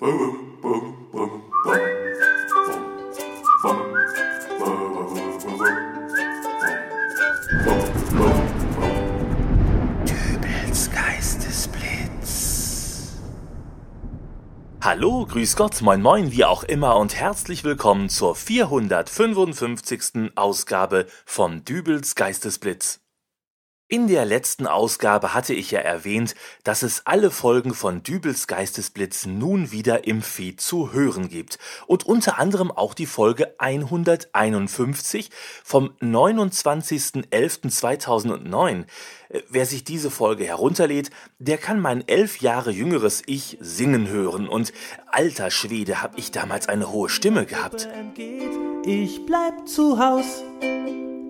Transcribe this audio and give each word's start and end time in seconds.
Dübels 0.00 0.12
Geistesblitz. 10.92 13.16
Hallo, 14.80 15.26
grüß 15.26 15.56
Gott, 15.56 15.82
moin 15.82 16.00
moin, 16.00 16.30
wie 16.30 16.44
auch 16.44 16.62
immer 16.62 16.96
und 16.96 17.16
herzlich 17.16 17.64
willkommen 17.64 18.08
zur 18.08 18.36
455. 18.36 20.30
Ausgabe 20.36 21.08
von 21.26 21.64
Dübels 21.64 22.14
Geistesblitz. 22.14 23.00
In 23.90 24.06
der 24.06 24.26
letzten 24.26 24.66
Ausgabe 24.66 25.32
hatte 25.32 25.54
ich 25.54 25.70
ja 25.70 25.80
erwähnt, 25.80 26.34
dass 26.62 26.82
es 26.82 27.06
alle 27.06 27.30
Folgen 27.30 27.72
von 27.72 28.02
Dübels 28.02 28.46
Geistesblitz 28.46 29.24
nun 29.24 29.72
wieder 29.72 30.06
im 30.06 30.20
Feed 30.20 30.60
zu 30.60 30.92
hören 30.92 31.30
gibt 31.30 31.58
und 31.86 32.04
unter 32.04 32.38
anderem 32.38 32.70
auch 32.70 32.92
die 32.92 33.06
Folge 33.06 33.54
151 33.56 35.30
vom 35.64 35.92
29.11.2009. 36.02 38.84
Äh, 39.30 39.40
Wer 39.48 39.64
sich 39.64 39.84
diese 39.84 40.10
Folge 40.10 40.44
herunterlädt, 40.44 41.08
der 41.38 41.56
kann 41.56 41.80
mein 41.80 42.06
elf 42.06 42.42
Jahre 42.42 42.70
jüngeres 42.70 43.22
Ich 43.24 43.56
singen 43.58 44.08
hören 44.08 44.50
und 44.50 44.74
alter 45.10 45.50
Schwede 45.50 46.02
hab 46.02 46.18
ich 46.18 46.30
damals 46.30 46.68
eine 46.68 46.92
hohe 46.92 47.08
Stimme 47.08 47.46
gehabt. 47.46 47.88
Ich 48.84 49.24
bleib 49.24 49.66
zu 49.66 49.98
Haus, 49.98 50.44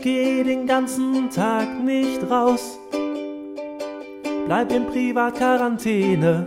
geh 0.01 0.45
den 0.45 0.67
ganzen 0.67 1.31
Tag 1.31 1.83
nicht 1.83 2.31
raus. 2.31 2.79
Bleib 4.47 4.73
in 4.73 4.87
Privatquarantäne. 4.87 6.45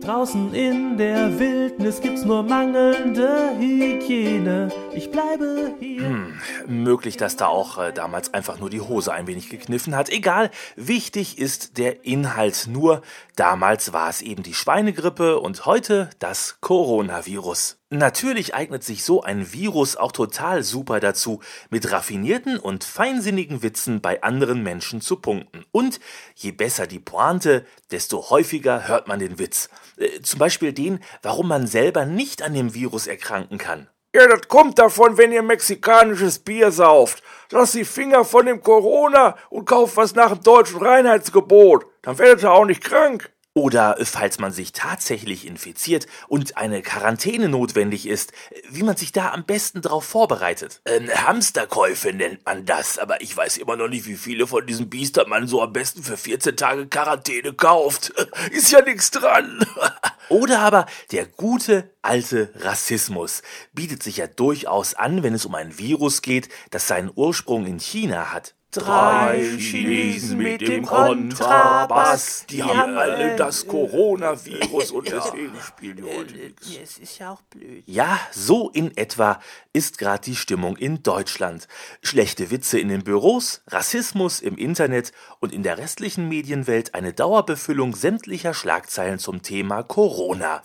Draußen 0.00 0.54
in 0.54 0.96
der 0.96 1.38
Wildnis 1.38 2.00
gibt's 2.00 2.24
nur 2.24 2.42
mangelnde 2.42 3.54
Hygiene. 3.58 4.70
Ich 4.92 5.10
bleibe 5.10 5.74
hier. 5.78 6.26
Möglich, 6.66 7.16
dass 7.16 7.36
da 7.36 7.46
auch 7.46 7.78
äh, 7.78 7.92
damals 7.92 8.32
einfach 8.32 8.58
nur 8.58 8.70
die 8.70 8.80
Hose 8.80 9.12
ein 9.12 9.26
wenig 9.26 9.50
gekniffen 9.50 9.94
hat. 9.94 10.08
Egal, 10.08 10.50
wichtig 10.74 11.38
ist 11.38 11.76
der 11.76 12.04
Inhalt 12.04 12.66
nur. 12.66 13.02
Damals 13.36 13.92
war 13.92 14.08
es 14.08 14.22
eben 14.22 14.42
die 14.42 14.54
Schweinegrippe 14.54 15.38
und 15.38 15.66
heute 15.66 16.08
das 16.18 16.58
Coronavirus. 16.60 17.79
Natürlich 17.92 18.54
eignet 18.54 18.84
sich 18.84 19.02
so 19.02 19.20
ein 19.24 19.52
Virus 19.52 19.96
auch 19.96 20.12
total 20.12 20.62
super 20.62 21.00
dazu, 21.00 21.40
mit 21.70 21.90
raffinierten 21.90 22.56
und 22.56 22.84
feinsinnigen 22.84 23.64
Witzen 23.64 24.00
bei 24.00 24.22
anderen 24.22 24.62
Menschen 24.62 25.00
zu 25.00 25.16
punkten. 25.16 25.64
Und 25.72 25.98
je 26.36 26.52
besser 26.52 26.86
die 26.86 27.00
Pointe, 27.00 27.66
desto 27.90 28.30
häufiger 28.30 28.86
hört 28.86 29.08
man 29.08 29.18
den 29.18 29.40
Witz. 29.40 29.70
Äh, 29.96 30.20
Zum 30.22 30.38
Beispiel 30.38 30.72
den, 30.72 31.00
warum 31.22 31.48
man 31.48 31.66
selber 31.66 32.06
nicht 32.06 32.42
an 32.42 32.54
dem 32.54 32.74
Virus 32.74 33.08
erkranken 33.08 33.58
kann. 33.58 33.88
Ja, 34.14 34.28
das 34.28 34.46
kommt 34.46 34.78
davon, 34.78 35.18
wenn 35.18 35.32
ihr 35.32 35.42
mexikanisches 35.42 36.38
Bier 36.38 36.70
sauft. 36.70 37.24
Lasst 37.50 37.74
die 37.74 37.84
Finger 37.84 38.24
von 38.24 38.46
dem 38.46 38.62
Corona 38.62 39.36
und 39.48 39.64
kauft 39.64 39.96
was 39.96 40.14
nach 40.14 40.32
dem 40.32 40.44
deutschen 40.44 40.80
Reinheitsgebot. 40.80 41.86
Dann 42.02 42.18
werdet 42.18 42.44
ihr 42.44 42.52
auch 42.52 42.66
nicht 42.66 42.84
krank. 42.84 43.32
Oder 43.52 43.96
falls 44.02 44.38
man 44.38 44.52
sich 44.52 44.70
tatsächlich 44.70 45.44
infiziert 45.44 46.06
und 46.28 46.56
eine 46.56 46.82
Quarantäne 46.82 47.48
notwendig 47.48 48.06
ist, 48.06 48.32
wie 48.68 48.84
man 48.84 48.96
sich 48.96 49.10
da 49.10 49.32
am 49.32 49.44
besten 49.44 49.82
darauf 49.82 50.04
vorbereitet. 50.04 50.80
Ähm, 50.84 51.10
Hamsterkäufe 51.12 52.12
nennt 52.12 52.46
man 52.46 52.64
das, 52.64 52.96
aber 52.98 53.20
ich 53.22 53.36
weiß 53.36 53.56
immer 53.56 53.74
noch 53.74 53.88
nicht, 53.88 54.06
wie 54.06 54.14
viele 54.14 54.46
von 54.46 54.64
diesen 54.68 54.88
Biestern 54.88 55.28
man 55.28 55.48
so 55.48 55.62
am 55.62 55.72
besten 55.72 56.04
für 56.04 56.16
14 56.16 56.56
Tage 56.56 56.86
Quarantäne 56.86 57.52
kauft. 57.52 58.10
Ist 58.52 58.70
ja 58.70 58.82
nichts 58.82 59.10
dran. 59.10 59.66
Oder 60.28 60.60
aber 60.60 60.86
der 61.10 61.26
gute 61.26 61.90
alte 62.02 62.52
Rassismus 62.54 63.42
bietet 63.72 64.04
sich 64.04 64.18
ja 64.18 64.28
durchaus 64.28 64.94
an, 64.94 65.24
wenn 65.24 65.34
es 65.34 65.44
um 65.44 65.56
ein 65.56 65.76
Virus 65.76 66.22
geht, 66.22 66.48
das 66.70 66.86
seinen 66.86 67.10
Ursprung 67.12 67.66
in 67.66 67.80
China 67.80 68.32
hat. 68.32 68.54
Drei 68.72 69.56
Chinesen 69.58 70.38
mit 70.38 70.60
dem 70.60 70.86
Kontrabass, 70.86 72.46
die 72.48 72.62
haben 72.62 72.96
alle 72.96 73.34
das 73.34 73.66
Coronavirus 73.66 74.92
und 74.92 75.08
deswegen 75.10 75.60
spielen 75.60 75.96
die 75.96 76.02
heute 76.04 76.34
nichts. 76.34 76.70
Es 76.80 76.98
ist 76.98 77.18
ja 77.18 77.32
auch 77.32 77.42
blöd. 77.42 77.82
Ja, 77.86 78.20
so 78.30 78.70
in 78.70 78.96
etwa 78.96 79.40
ist 79.72 79.98
gerade 79.98 80.22
die 80.22 80.36
Stimmung 80.36 80.76
in 80.76 81.02
Deutschland. 81.02 81.66
Schlechte 82.00 82.52
Witze 82.52 82.78
in 82.78 82.88
den 82.88 83.02
Büros, 83.02 83.62
Rassismus 83.66 84.38
im 84.38 84.56
Internet 84.56 85.10
und 85.40 85.52
in 85.52 85.64
der 85.64 85.78
restlichen 85.78 86.28
Medienwelt 86.28 86.94
eine 86.94 87.12
Dauerbefüllung 87.12 87.96
sämtlicher 87.96 88.54
Schlagzeilen 88.54 89.18
zum 89.18 89.42
Thema 89.42 89.82
Corona. 89.82 90.62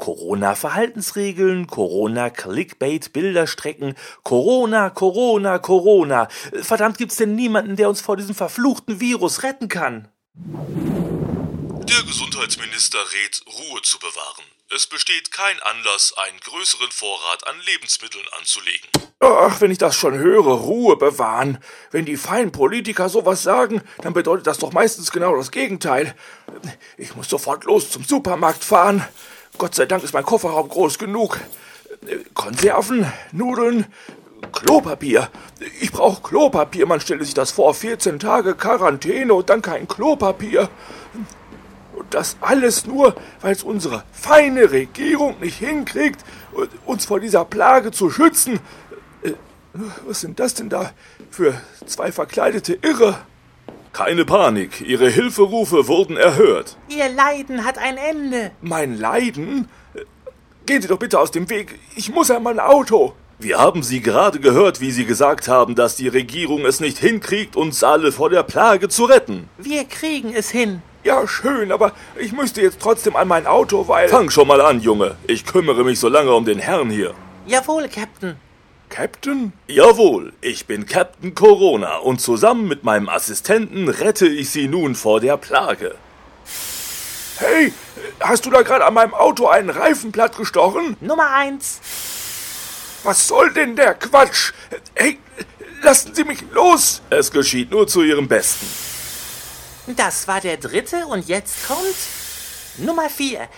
Corona-Verhaltensregeln, 0.00 1.68
Corona-Clickbait-Bilderstrecken, 1.68 3.94
Corona, 4.24 4.90
Corona, 4.90 5.58
Corona. 5.58 6.26
Verdammt, 6.62 6.98
gibt's 6.98 7.14
denn 7.16 7.36
niemanden, 7.36 7.76
der 7.76 7.88
uns 7.88 8.00
vor 8.00 8.16
diesem 8.16 8.34
verfluchten 8.34 8.98
Virus 8.98 9.44
retten 9.44 9.68
kann? 9.68 10.08
Der 10.34 12.02
Gesundheitsminister 12.04 12.98
rät, 12.98 13.42
Ruhe 13.46 13.82
zu 13.82 13.98
bewahren. 13.98 14.44
Es 14.72 14.86
besteht 14.86 15.32
kein 15.32 15.60
Anlass, 15.62 16.14
einen 16.16 16.38
größeren 16.38 16.92
Vorrat 16.92 17.44
an 17.48 17.56
Lebensmitteln 17.66 18.24
anzulegen. 18.38 18.88
Ach, 19.18 19.60
wenn 19.60 19.72
ich 19.72 19.78
das 19.78 19.96
schon 19.96 20.16
höre, 20.16 20.60
Ruhe 20.60 20.96
bewahren. 20.96 21.58
Wenn 21.90 22.04
die 22.04 22.16
feinen 22.16 22.52
Politiker 22.52 23.08
sowas 23.08 23.42
sagen, 23.42 23.82
dann 23.98 24.12
bedeutet 24.12 24.46
das 24.46 24.58
doch 24.58 24.72
meistens 24.72 25.10
genau 25.10 25.36
das 25.36 25.50
Gegenteil. 25.50 26.14
Ich 26.96 27.16
muss 27.16 27.28
sofort 27.28 27.64
los 27.64 27.90
zum 27.90 28.04
Supermarkt 28.04 28.62
fahren. 28.62 29.04
Gott 29.60 29.74
sei 29.74 29.84
Dank 29.84 30.02
ist 30.02 30.14
mein 30.14 30.24
Kofferraum 30.24 30.70
groß 30.70 30.98
genug. 30.98 31.38
Konserven, 32.32 33.04
Nudeln, 33.30 33.84
Klopapier. 34.52 35.28
Ich 35.82 35.92
brauche 35.92 36.22
Klopapier. 36.22 36.86
Man 36.86 36.98
stelle 36.98 37.22
sich 37.26 37.34
das 37.34 37.50
vor. 37.50 37.74
14 37.74 38.18
Tage 38.18 38.54
Quarantäne 38.54 39.34
und 39.34 39.50
dann 39.50 39.60
kein 39.60 39.86
Klopapier. 39.86 40.70
Und 41.92 42.14
das 42.14 42.38
alles 42.40 42.86
nur, 42.86 43.14
weil 43.42 43.52
es 43.52 43.62
unsere 43.62 44.02
feine 44.12 44.70
Regierung 44.70 45.38
nicht 45.40 45.58
hinkriegt, 45.58 46.24
uns 46.86 47.04
vor 47.04 47.20
dieser 47.20 47.44
Plage 47.44 47.90
zu 47.90 48.08
schützen. 48.08 48.60
Äh, 49.22 49.32
Was 50.06 50.22
sind 50.22 50.40
das 50.40 50.54
denn 50.54 50.70
da 50.70 50.92
für 51.30 51.52
zwei 51.84 52.12
verkleidete 52.12 52.78
Irre? 52.80 53.18
Keine 53.92 54.24
Panik, 54.24 54.80
Ihre 54.80 55.08
Hilferufe 55.08 55.88
wurden 55.88 56.16
erhört. 56.16 56.76
Ihr 56.88 57.08
Leiden 57.08 57.64
hat 57.64 57.76
ein 57.76 57.96
Ende. 57.96 58.52
Mein 58.62 58.98
Leiden? 58.98 59.68
Gehen 60.64 60.80
Sie 60.80 60.88
doch 60.88 60.98
bitte 60.98 61.18
aus 61.18 61.32
dem 61.32 61.50
Weg. 61.50 61.78
Ich 61.96 62.08
muss 62.10 62.30
an 62.30 62.44
mein 62.44 62.60
Auto. 62.60 63.14
Wir 63.40 63.58
haben 63.58 63.82
Sie 63.82 64.00
gerade 64.00 64.38
gehört, 64.38 64.80
wie 64.80 64.90
Sie 64.90 65.06
gesagt 65.06 65.48
haben, 65.48 65.74
dass 65.74 65.96
die 65.96 66.08
Regierung 66.08 66.66
es 66.66 66.78
nicht 66.78 66.98
hinkriegt, 66.98 67.56
uns 67.56 67.82
alle 67.82 68.12
vor 68.12 68.30
der 68.30 68.42
Plage 68.42 68.88
zu 68.88 69.06
retten. 69.06 69.48
Wir 69.58 69.84
kriegen 69.84 70.32
es 70.34 70.50
hin. 70.50 70.82
Ja, 71.02 71.26
schön, 71.26 71.72
aber 71.72 71.92
ich 72.18 72.32
müsste 72.32 72.60
jetzt 72.60 72.80
trotzdem 72.80 73.16
an 73.16 73.26
mein 73.26 73.46
Auto, 73.46 73.88
weil... 73.88 74.08
Fang 74.08 74.30
schon 74.30 74.46
mal 74.46 74.60
an, 74.60 74.80
Junge. 74.80 75.16
Ich 75.26 75.46
kümmere 75.46 75.82
mich 75.82 75.98
so 75.98 76.08
lange 76.08 76.32
um 76.32 76.44
den 76.44 76.58
Herrn 76.58 76.90
hier. 76.90 77.14
Jawohl, 77.46 77.88
Captain. 77.88 78.36
Captain? 78.90 79.52
Jawohl, 79.68 80.32
ich 80.40 80.66
bin 80.66 80.84
Captain 80.84 81.34
Corona 81.34 81.96
und 81.98 82.20
zusammen 82.20 82.68
mit 82.68 82.84
meinem 82.84 83.08
Assistenten 83.08 83.88
rette 83.88 84.26
ich 84.26 84.50
Sie 84.50 84.68
nun 84.68 84.94
vor 84.94 85.20
der 85.20 85.36
Plage. 85.36 85.94
Hey, 87.38 87.72
hast 88.20 88.44
du 88.44 88.50
da 88.50 88.62
gerade 88.62 88.84
an 88.84 88.92
meinem 88.94 89.14
Auto 89.14 89.46
einen 89.46 89.70
Reifen 89.70 90.12
platt 90.12 90.36
gestochen? 90.36 90.96
Nummer 91.00 91.30
eins. 91.30 91.80
Was 93.04 93.26
soll 93.28 93.52
denn 93.54 93.76
der 93.76 93.94
Quatsch? 93.94 94.52
Hey, 94.94 95.18
lassen 95.82 96.14
Sie 96.14 96.24
mich 96.24 96.42
los! 96.52 97.00
Es 97.08 97.30
geschieht 97.30 97.70
nur 97.70 97.86
zu 97.86 98.02
Ihrem 98.02 98.28
Besten. 98.28 98.66
Das 99.96 100.28
war 100.28 100.40
der 100.40 100.58
dritte 100.58 101.06
und 101.06 101.26
jetzt 101.28 101.66
kommt 101.66 101.96
Nummer 102.76 103.08
vier. 103.08 103.48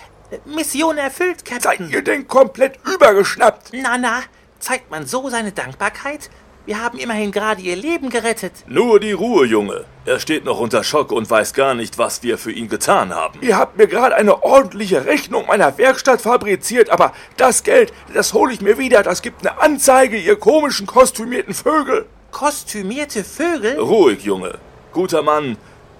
Mission 0.44 0.96
erfüllt, 0.96 1.46
Seid 1.46 1.62
Captain. 1.62 1.90
ihr 1.90 2.02
denn 2.02 2.28
komplett 2.28 2.78
übergeschnappt? 2.86 3.70
Na, 3.72 3.98
na, 3.98 4.22
zeigt 4.62 4.90
man 4.90 5.06
so 5.06 5.28
seine 5.28 5.52
Dankbarkeit? 5.52 6.30
Wir 6.64 6.80
haben 6.80 6.96
immerhin 6.96 7.32
gerade 7.32 7.60
ihr 7.60 7.74
Leben 7.74 8.08
gerettet. 8.08 8.52
Nur 8.68 9.00
die 9.00 9.10
Ruhe, 9.10 9.44
Junge. 9.44 9.84
Er 10.04 10.20
steht 10.20 10.44
noch 10.44 10.60
unter 10.60 10.84
Schock 10.84 11.10
und 11.10 11.28
weiß 11.28 11.54
gar 11.54 11.74
nicht, 11.74 11.98
was 11.98 12.22
wir 12.22 12.38
für 12.38 12.52
ihn 12.52 12.68
getan 12.68 13.12
haben. 13.12 13.40
Ihr 13.42 13.56
habt 13.58 13.76
mir 13.76 13.88
gerade 13.88 14.14
eine 14.14 14.44
ordentliche 14.44 15.04
Rechnung 15.04 15.46
meiner 15.46 15.76
Werkstatt 15.76 16.22
fabriziert, 16.22 16.90
aber 16.90 17.12
das 17.36 17.64
Geld, 17.64 17.92
das 18.14 18.32
hole 18.32 18.52
ich 18.52 18.60
mir 18.60 18.78
wieder. 18.78 19.02
Das 19.02 19.22
gibt 19.22 19.44
eine 19.44 19.60
Anzeige, 19.60 20.16
ihr 20.16 20.36
komischen 20.36 20.86
kostümierten 20.86 21.52
Vögel. 21.52 22.06
Kostümierte 22.30 23.24
Vögel? 23.24 23.80
Ruhig, 23.80 24.22
Junge. 24.22 24.58
Guter 24.92 25.22
Mann, 25.22 25.56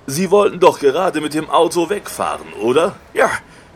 Sie 0.06 0.31
wollten 0.31 0.61
doch 0.61 0.79
gerade 0.79 1.20
mit 1.20 1.35
dem 1.35 1.50
Auto 1.50 1.91
wegfahren, 1.91 2.53
oder? 2.61 2.94
Ja, 3.14 3.31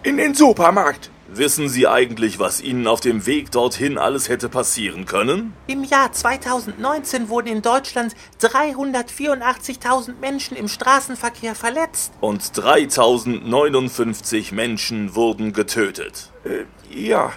in 0.05 0.17
den 0.17 0.35
Supermarkt. 0.35 1.11
Wissen 1.29 1.69
Sie 1.69 1.89
eigentlich, 1.89 2.39
was 2.39 2.61
Ihnen 2.61 2.87
auf 2.87 3.01
dem 3.01 3.27
Weg 3.27 3.51
dorthin 3.51 3.99
alles 3.99 4.29
hätte 4.29 4.49
passieren 4.49 5.07
können? 5.07 5.55
Im 5.67 5.83
Jahr 5.83 6.13
2019 6.13 7.29
wurden 7.29 7.49
in 7.49 7.63
Deutschland 7.63 8.15
384.000 8.41 10.21
Menschen 10.21 10.57
im 10.57 10.69
Straßenverkehr 10.69 11.57
verletzt. 11.57 12.13
Und 12.21 12.57
3059 12.57 14.53
Menschen 14.53 15.17
wurden 15.17 15.53
getötet. 15.53 16.31
Äh, 16.45 16.67
ja, 16.97 17.33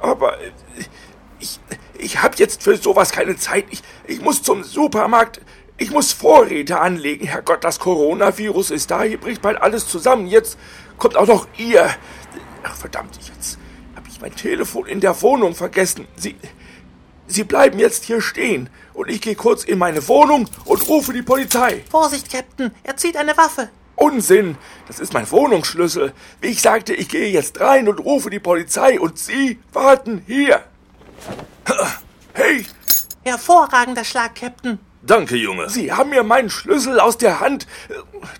aber 0.00 0.40
äh, 0.40 0.50
ich, 1.38 1.60
ich 1.98 2.22
habe 2.22 2.34
jetzt 2.36 2.64
für 2.64 2.76
sowas 2.76 3.12
keine 3.12 3.36
Zeit. 3.36 3.66
Ich, 3.70 3.82
ich 4.08 4.20
muss 4.20 4.42
zum 4.42 4.64
Supermarkt. 4.64 5.40
Ich 5.76 5.92
muss 5.92 6.12
Vorräte 6.12 6.80
anlegen. 6.80 7.26
Herrgott, 7.26 7.62
das 7.62 7.78
Coronavirus 7.78 8.70
ist 8.72 8.90
da. 8.90 9.02
Hier 9.02 9.18
bricht 9.18 9.40
bald 9.40 9.62
alles 9.62 9.86
zusammen. 9.88 10.26
Jetzt 10.26 10.58
kommt 10.98 11.16
auch 11.16 11.26
noch 11.26 11.46
ihr. 11.56 11.88
Ach, 12.62 12.76
verdammt, 12.76 13.16
jetzt 13.16 13.58
habe 13.96 14.08
ich 14.08 14.20
mein 14.20 14.34
Telefon 14.34 14.86
in 14.86 15.00
der 15.00 15.20
Wohnung 15.22 15.54
vergessen. 15.54 16.06
Sie, 16.16 16.36
Sie 17.26 17.44
bleiben 17.44 17.78
jetzt 17.78 18.04
hier 18.04 18.20
stehen. 18.20 18.68
Und 18.92 19.08
ich 19.08 19.20
gehe 19.20 19.36
kurz 19.36 19.64
in 19.64 19.78
meine 19.78 20.06
Wohnung 20.08 20.48
und 20.64 20.88
rufe 20.88 21.12
die 21.12 21.22
Polizei. 21.22 21.84
Vorsicht, 21.90 22.30
Captain, 22.30 22.72
er 22.82 22.96
zieht 22.96 23.16
eine 23.16 23.36
Waffe. 23.36 23.70
Unsinn! 23.96 24.56
Das 24.86 24.98
ist 24.98 25.12
mein 25.12 25.30
Wohnungsschlüssel. 25.30 26.12
Wie 26.40 26.48
ich 26.48 26.60
sagte, 26.60 26.94
ich 26.94 27.08
gehe 27.08 27.28
jetzt 27.30 27.60
rein 27.60 27.88
und 27.88 28.00
rufe 28.00 28.30
die 28.30 28.40
Polizei 28.40 28.98
und 28.98 29.18
Sie 29.18 29.58
warten 29.72 30.22
hier. 30.26 30.64
Hey! 32.32 32.66
Hervorragender 33.22 34.04
Schlag, 34.04 34.34
Captain. 34.34 34.78
Danke, 35.02 35.36
Junge. 35.36 35.68
Sie 35.68 35.92
haben 35.92 36.10
mir 36.10 36.22
meinen 36.22 36.50
Schlüssel 36.50 36.98
aus 36.98 37.18
der 37.18 37.40
Hand. 37.40 37.66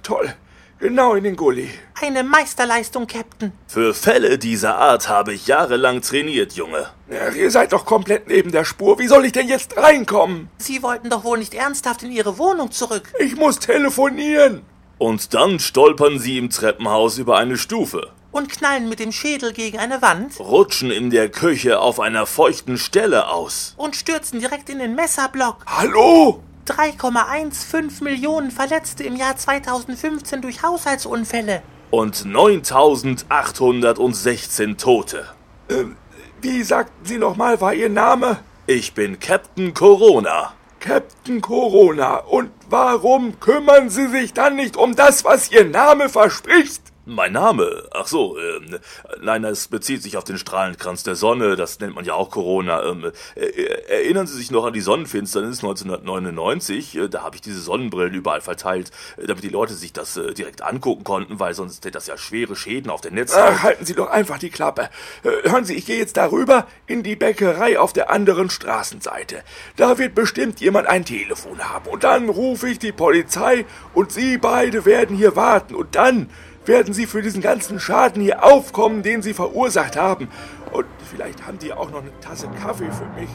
Toll. 0.02 0.34
Genau 0.80 1.14
in 1.14 1.24
den 1.24 1.36
Gully. 1.36 1.68
Eine 2.00 2.24
Meisterleistung, 2.24 3.06
Captain. 3.06 3.52
Für 3.66 3.92
Fälle 3.92 4.38
dieser 4.38 4.76
Art 4.76 5.10
habe 5.10 5.34
ich 5.34 5.46
jahrelang 5.46 6.00
trainiert, 6.00 6.54
Junge. 6.54 6.88
Ja, 7.10 7.28
ihr 7.28 7.50
seid 7.50 7.74
doch 7.74 7.84
komplett 7.84 8.28
neben 8.28 8.50
der 8.50 8.64
Spur. 8.64 8.98
Wie 8.98 9.06
soll 9.06 9.26
ich 9.26 9.32
denn 9.32 9.46
jetzt 9.46 9.76
reinkommen? 9.76 10.48
Sie 10.56 10.82
wollten 10.82 11.10
doch 11.10 11.22
wohl 11.22 11.36
nicht 11.36 11.52
ernsthaft 11.52 12.02
in 12.02 12.10
Ihre 12.10 12.38
Wohnung 12.38 12.70
zurück. 12.70 13.12
Ich 13.18 13.36
muss 13.36 13.58
telefonieren. 13.58 14.62
Und 14.96 15.34
dann 15.34 15.58
stolpern 15.58 16.18
Sie 16.18 16.38
im 16.38 16.48
Treppenhaus 16.48 17.18
über 17.18 17.36
eine 17.36 17.58
Stufe. 17.58 18.12
Und 18.32 18.48
knallen 18.48 18.88
mit 18.88 19.00
dem 19.00 19.12
Schädel 19.12 19.52
gegen 19.52 19.78
eine 19.78 20.00
Wand. 20.00 20.40
Rutschen 20.40 20.90
in 20.90 21.10
der 21.10 21.28
Küche 21.28 21.78
auf 21.80 22.00
einer 22.00 22.24
feuchten 22.24 22.78
Stelle 22.78 23.28
aus. 23.28 23.74
Und 23.76 23.96
stürzen 23.96 24.40
direkt 24.40 24.70
in 24.70 24.78
den 24.78 24.94
Messerblock. 24.94 25.58
Hallo? 25.66 26.42
3,15 26.70 28.04
Millionen 28.04 28.52
Verletzte 28.52 29.04
im 29.04 29.16
Jahr 29.16 29.36
2015 29.36 30.40
durch 30.40 30.62
Haushaltsunfälle. 30.62 31.62
Und 31.90 32.24
9816 32.24 34.76
Tote. 34.76 35.26
Ähm, 35.68 35.96
wie 36.40 36.62
sagten 36.62 37.04
Sie 37.04 37.18
nochmal, 37.18 37.60
war 37.60 37.74
Ihr 37.74 37.88
Name? 37.88 38.38
Ich 38.68 38.94
bin 38.94 39.18
Captain 39.18 39.74
Corona. 39.74 40.52
Captain 40.78 41.40
Corona. 41.40 42.18
Und 42.18 42.52
warum 42.68 43.40
kümmern 43.40 43.90
Sie 43.90 44.06
sich 44.06 44.32
dann 44.32 44.54
nicht 44.54 44.76
um 44.76 44.94
das, 44.94 45.24
was 45.24 45.50
Ihr 45.50 45.64
Name 45.64 46.08
verspricht? 46.08 46.89
Mein 47.10 47.32
Name? 47.32 47.88
Ach 47.92 48.06
so, 48.06 48.38
ähm, 48.38 48.78
nein, 49.20 49.42
es 49.42 49.66
bezieht 49.66 50.00
sich 50.00 50.16
auf 50.16 50.22
den 50.22 50.38
Strahlenkranz 50.38 51.02
der 51.02 51.16
Sonne, 51.16 51.56
das 51.56 51.80
nennt 51.80 51.96
man 51.96 52.04
ja 52.04 52.14
auch 52.14 52.30
Corona. 52.30 52.84
Ähm, 52.84 53.10
äh, 53.34 53.46
erinnern 53.88 54.28
Sie 54.28 54.36
sich 54.36 54.52
noch 54.52 54.64
an 54.64 54.72
die 54.72 54.80
Sonnenfinsternis 54.80 55.58
1999? 55.58 56.96
Äh, 56.96 57.08
da 57.08 57.24
habe 57.24 57.34
ich 57.34 57.42
diese 57.42 57.60
Sonnenbrillen 57.60 58.14
überall 58.14 58.40
verteilt, 58.40 58.92
äh, 59.16 59.26
damit 59.26 59.42
die 59.42 59.48
Leute 59.48 59.74
sich 59.74 59.92
das 59.92 60.16
äh, 60.16 60.34
direkt 60.34 60.62
angucken 60.62 61.02
konnten, 61.02 61.40
weil 61.40 61.52
sonst 61.52 61.78
hätte 61.78 61.90
das 61.90 62.06
ja 62.06 62.16
schwere 62.16 62.54
Schäden 62.54 62.92
auf 62.92 63.00
der 63.00 63.10
Netz. 63.10 63.34
Ach, 63.34 63.64
halten 63.64 63.84
Sie 63.84 63.94
doch 63.94 64.08
einfach 64.08 64.38
die 64.38 64.50
Klappe. 64.50 64.88
Äh, 65.24 65.50
hören 65.50 65.64
Sie, 65.64 65.74
ich 65.74 65.86
gehe 65.86 65.98
jetzt 65.98 66.16
darüber 66.16 66.68
in 66.86 67.02
die 67.02 67.16
Bäckerei 67.16 67.76
auf 67.80 67.92
der 67.92 68.10
anderen 68.10 68.50
Straßenseite. 68.50 69.42
Da 69.74 69.98
wird 69.98 70.14
bestimmt 70.14 70.60
jemand 70.60 70.86
ein 70.86 71.04
Telefon 71.04 71.58
haben. 71.58 71.88
Und 71.88 72.04
dann 72.04 72.28
rufe 72.28 72.68
ich 72.68 72.78
die 72.78 72.92
Polizei 72.92 73.66
und 73.94 74.12
Sie 74.12 74.38
beide 74.38 74.84
werden 74.84 75.16
hier 75.16 75.34
warten. 75.34 75.74
Und 75.74 75.96
dann 75.96 76.30
werden 76.70 76.94
Sie 76.94 77.06
für 77.06 77.20
diesen 77.20 77.42
ganzen 77.42 77.80
Schaden 77.80 78.22
hier 78.22 78.44
aufkommen, 78.44 79.02
den 79.02 79.22
Sie 79.22 79.34
verursacht 79.34 79.96
haben. 79.96 80.28
Und 80.72 80.86
vielleicht 81.10 81.44
haben 81.44 81.58
die 81.58 81.72
auch 81.72 81.90
noch 81.90 82.00
eine 82.00 82.12
Tasse 82.20 82.48
Kaffee 82.62 82.90
für 82.92 83.20
mich. 83.20 83.28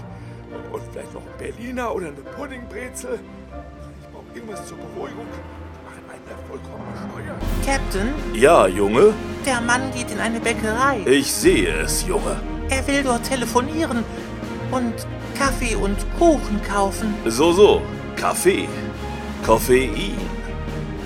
Und 0.72 0.82
vielleicht 0.92 1.14
noch 1.14 1.22
einen 1.22 1.38
Berliner 1.38 1.94
oder 1.94 2.08
eine 2.08 2.16
Puddingbrezel. 2.16 3.20
Ich 4.02 4.08
brauche 4.14 4.26
irgendwas 4.34 4.66
zur 4.66 4.78
Beruhigung. 4.78 5.26
Captain, 7.66 8.14
Ja, 8.34 8.68
Junge? 8.68 9.14
der 9.46 9.60
Mann 9.62 9.92
geht 9.94 10.12
in 10.12 10.20
eine 10.20 10.40
Bäckerei. 10.40 11.02
Ich 11.06 11.31
sehe 11.31 11.68
es, 11.81 12.08
Junge. 12.08 12.38
Er 12.70 12.88
will 12.88 13.04
dort 13.04 13.24
telefonieren 13.24 14.04
und 14.72 14.94
Kaffee 15.38 15.76
und 15.76 15.98
Kuchen 16.18 16.62
kaufen. 16.64 17.14
So, 17.26 17.52
so. 17.52 17.81
Kaffee. 18.16 18.68
Koffein. 19.46 20.18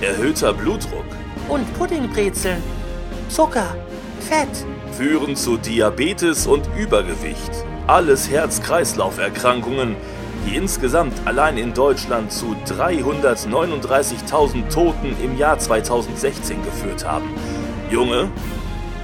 Erhöhter 0.02 0.54
Blutdruck. 0.54 1.06
Und 1.50 1.72
Puddingbrezeln. 1.78 2.62
Zucker. 3.30 3.76
Fett. 4.22 4.48
Führen 4.98 5.36
zu 5.36 5.58
Diabetes 5.58 6.46
und 6.48 6.68
Übergewicht. 6.78 7.52
Alles 7.88 8.30
Herz-Kreislauf-Erkrankungen, 8.30 9.96
die 10.46 10.56
insgesamt 10.56 11.14
allein 11.26 11.58
in 11.58 11.74
Deutschland 11.74 12.32
zu 12.32 12.56
339.000 12.68 14.68
Toten 14.70 15.16
im 15.24 15.38
Jahr 15.38 15.58
2016 15.58 16.64
geführt 16.64 17.06
haben. 17.08 17.30
Junge, 17.90 18.30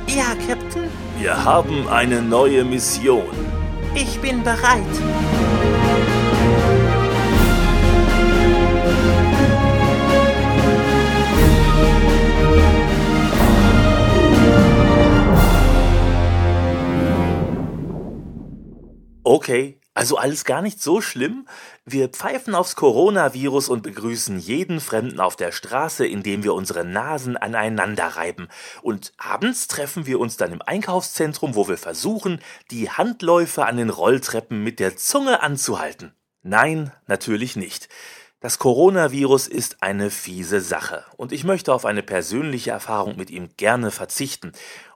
Ja, 0.07 0.35
Captain, 0.47 0.83
wir 1.19 1.43
haben 1.43 1.87
eine 1.87 2.21
neue 2.21 2.63
Mission. 2.63 3.23
ich 3.95 4.19
bin 4.19 4.43
bereit. 4.43 4.83
Okay, 19.27 19.79
also 19.95 20.17
alles 20.17 20.45
gar 20.45 20.61
nicht 20.61 20.79
so 20.79 21.01
schlimm. 21.01 21.47
Wir 21.83 22.09
pfeifen 22.09 22.53
aufs 22.53 22.75
Coronavirus 22.75 23.69
und 23.69 23.81
begrüßen 23.81 24.37
jeden 24.37 24.79
Fremden 24.79 25.19
auf 25.19 25.35
der 25.35 25.51
Straße, 25.51 26.05
indem 26.05 26.43
wir 26.43 26.53
unsere 26.53 26.85
Nasen 26.85 27.35
aneinander 27.35 28.05
reiben. 28.05 28.49
Und 28.83 29.13
abends 29.17 29.67
treffen 29.67 30.05
wir 30.05 30.19
uns 30.19 30.37
dann 30.37 30.51
im 30.51 30.61
Einkaufszentrum, 30.61 31.55
wo 31.55 31.67
wir 31.67 31.79
versuchen, 31.79 32.39
die 32.69 32.91
Handläufe 32.91 33.65
an 33.65 33.77
den 33.77 33.89
Rolltreppen 33.89 34.63
mit 34.63 34.79
der 34.79 34.95
Zunge 34.95 35.41
anzuhalten. 35.41 36.13
Nein, 36.43 36.91
natürlich 37.07 37.55
nicht. 37.55 37.89
Das 38.41 38.59
Coronavirus 38.59 39.47
ist 39.47 39.81
eine 39.81 40.11
fiese 40.11 40.61
Sache 40.61 41.03
und 41.17 41.31
ich 41.31 41.45
möchte 41.45 41.73
auf 41.73 41.83
eine 41.83 42.03
persönliche 42.03 42.69
Erfahrung 42.69 43.17
mit 43.17 43.31
ihm 43.31 43.49
gerne 43.57 43.89
verzichten. 43.89 44.51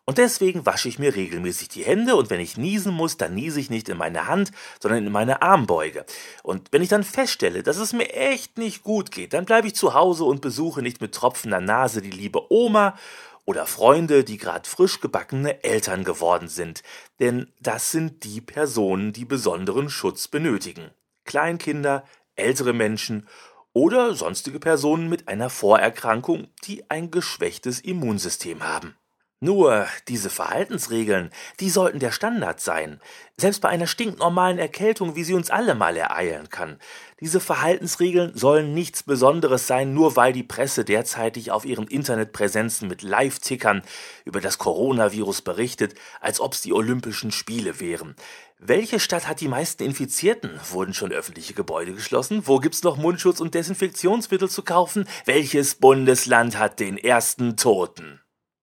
Und 0.10 0.18
deswegen 0.18 0.66
wasche 0.66 0.90
ich 0.90 0.98
mir 0.98 1.16
regelmäßig 1.16 1.70
die 1.70 1.84
Hände 1.84 2.16
und 2.16 2.32
wenn 2.32 2.40
ich 2.40 2.58
niesen 2.58 2.96
muss, 2.96 3.18
dann 3.18 3.36
niese 3.36 3.60
ich 3.60 3.70
nicht 3.70 3.90
in 3.90 3.98
meine 4.00 4.26
Hand, 4.26 4.50
sondern 4.82 5.06
in 5.06 5.12
meine 5.12 5.44
Armbeuge. 5.44 6.04
Und 6.42 6.70
wenn 6.72 6.82
ich 6.82 6.90
dann 6.90 7.04
feststelle, 7.04 7.62
dass 7.62 7.78
es 7.78 7.94
mir 7.94 8.12
echt 8.12 8.58
nicht 8.58 8.82
gut 8.82 9.12
geht, 9.12 9.34
dann 9.34 9.46
bleibe 9.46 9.68
ich 9.68 9.76
zu 9.76 9.94
Hause 9.94 10.24
und 10.24 10.42
besuche 10.42 10.82
nicht 10.82 11.00
mit 11.00 11.14
tropfender 11.14 11.62
Nase 11.62 12.02
die 12.02 12.10
liebe 12.10 12.52
Oma 12.52 12.98
oder 13.46 13.68
Freunde, 13.68 14.24
die 14.24 14.38
gerade 14.38 14.68
frisch 14.68 15.00
gebackene 15.00 15.64
Eltern 15.64 16.04
geworden 16.04 16.48
sind. 16.48 16.82
Denn 17.20 17.54
das 17.60 17.92
sind 17.92 18.24
die 18.24 18.42
Personen, 18.42 19.14
die 19.14 19.26
besonderen 19.26 19.92
Schutz 19.92 20.28
benötigen. 20.28 20.90
Kleinkinder, 21.26 22.04
ältere 22.36 22.74
Menschen 22.74 23.28
oder 23.74 24.16
sonstige 24.16 24.60
Personen 24.60 25.08
mit 25.08 25.28
einer 25.28 25.52
Vorerkrankung, 25.52 26.48
die 26.64 26.90
ein 26.90 27.12
geschwächtes 27.12 27.80
Immunsystem 27.80 28.64
haben. 28.64 28.96
Nur 29.42 29.88
diese 30.10 30.30
Verhaltensregeln, 30.30 31.30
die 31.62 31.70
sollten 31.70 32.00
der 32.00 32.12
Standard 32.12 32.60
sein, 32.60 33.00
selbst 33.38 33.62
bei 33.62 33.70
einer 33.70 33.88
stinknormalen 33.88 34.60
Erkältung, 34.60 35.16
wie 35.16 35.24
sie 35.24 35.34
uns 35.34 35.50
alle 35.50 35.76
mal 35.76 35.96
ereilen 35.96 36.50
kann. 36.50 36.78
Diese 37.22 37.40
Verhaltensregeln 37.40 38.36
sollen 38.36 38.74
nichts 38.74 39.04
Besonderes 39.04 39.66
sein, 39.66 39.94
nur 39.94 40.18
weil 40.18 40.34
die 40.34 40.44
Presse 40.44 40.84
derzeitig 40.84 41.52
auf 41.52 41.64
ihren 41.64 41.88
Internetpräsenzen 41.88 42.90
mit 42.90 43.02
Live-Tickern 43.02 43.82
über 44.26 44.42
das 44.42 44.58
Coronavirus 44.58 45.42
berichtet, 45.42 45.96
als 46.20 46.42
ob's 46.42 46.62
die 46.62 46.74
Olympischen 46.74 47.32
Spiele 47.32 47.80
wären. 47.80 48.18
Welche 48.58 49.00
Stadt 49.00 49.30
hat 49.30 49.40
die 49.40 49.48
meisten 49.48 49.84
Infizierten? 49.84 50.60
Wurden 50.70 50.94
schon 50.94 51.14
öffentliche 51.14 51.54
Gebäude 51.54 51.94
geschlossen? 51.94 52.46
Wo 52.46 52.60
gibt's 52.60 52.84
noch 52.84 52.98
Mundschutz 52.98 53.40
und 53.40 53.56
Desinfektionsmittel 53.56 54.50
zu 54.50 54.64
kaufen? 54.64 55.08
Welches 55.24 55.76
Bundesland 55.76 56.58
hat 56.60 56.82
den 56.82 56.98
ersten 56.98 57.56
Toten? 57.56 58.20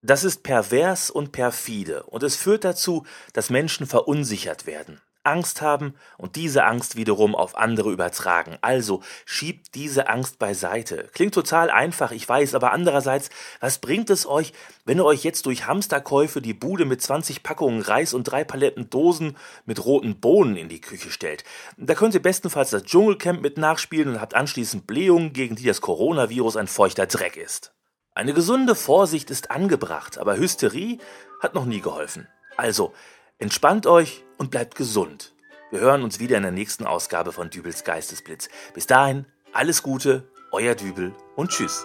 Das 0.07 0.23
ist 0.23 0.45
pervers 0.45 1.11
und 1.11 1.33
perfide 1.33 2.05
und 2.05 2.23
es 2.23 2.37
führt 2.37 2.63
dazu, 2.63 3.05
dass 3.33 3.51
Menschen 3.51 3.89
verunsichert 3.89 4.65
werden. 4.65 5.01
Angst 5.25 5.63
haben 5.63 5.95
und 6.17 6.37
diese 6.37 6.63
Angst 6.63 6.95
wiederum 6.95 7.35
auf 7.35 7.57
andere 7.57 7.91
übertragen. 7.91 8.57
Also 8.61 9.03
schiebt 9.25 9.75
diese 9.75 10.09
Angst 10.09 10.39
beiseite. 10.39 11.11
Klingt 11.13 11.35
total 11.35 11.73
einfach, 11.73 12.13
ich 12.13 12.29
weiß, 12.29 12.55
aber 12.55 12.71
andererseits, 12.71 13.31
was 13.59 13.79
bringt 13.79 14.09
es 14.09 14.29
euch, 14.29 14.53
wenn 14.85 14.99
ihr 14.99 15.05
euch 15.05 15.25
jetzt 15.25 15.45
durch 15.47 15.67
Hamsterkäufe 15.67 16.41
die 16.41 16.55
Bude 16.55 16.85
mit 16.85 17.03
20 17.03 17.43
Packungen 17.43 17.83
Reis 17.83 18.15
und 18.15 18.23
drei 18.23 18.45
Paletten 18.45 18.89
Dosen 18.89 19.37
mit 19.65 19.85
roten 19.85 20.21
Bohnen 20.21 20.57
in 20.57 20.69
die 20.69 20.81
Küche 20.81 21.11
stellt? 21.11 21.43
Da 21.79 21.95
könnt 21.95 22.15
ihr 22.15 22.23
bestenfalls 22.23 22.71
das 22.71 22.85
Dschungelcamp 22.85 23.43
mit 23.43 23.59
nachspielen 23.59 24.11
und 24.11 24.21
habt 24.21 24.35
anschließend 24.35 24.87
Blähungen, 24.87 25.33
gegen 25.33 25.57
die 25.57 25.65
das 25.65 25.81
Coronavirus 25.81 26.59
ein 26.59 26.69
feuchter 26.69 27.07
Dreck 27.07 27.37
ist. 27.37 27.73
Eine 28.17 28.33
gesunde 28.33 28.75
Vorsicht 28.75 29.31
ist 29.31 29.51
angebracht, 29.51 30.17
aber 30.17 30.39
Hysterie 30.39 31.01
hat 31.43 31.55
noch 31.55 31.67
nie 31.67 31.83
geholfen. 31.83 32.27
Also, 32.57 32.95
entspannt 33.39 33.87
euch 33.87 34.25
und 34.39 34.51
bleibt 34.51 34.75
gesund. 34.75 35.35
Wir 35.71 35.81
hören 35.81 36.03
uns 36.03 36.19
wieder 36.19 36.39
in 36.39 36.43
der 36.43 36.51
nächsten 36.51 36.87
Ausgabe 36.87 37.31
von 37.31 37.51
Dübels 37.51 37.85
Geistesblitz. 37.85 38.49
Bis 38.73 38.87
dahin, 38.87 39.27
alles 39.53 39.83
Gute, 39.83 40.27
euer 40.51 40.75
Dübel 40.75 41.15
und 41.35 41.51
tschüss. 41.51 41.85